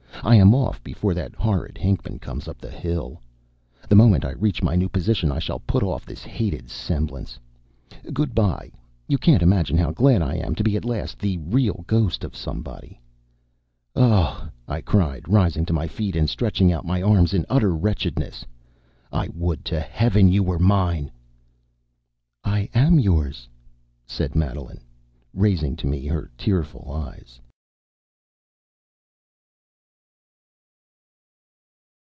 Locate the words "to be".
10.55-10.75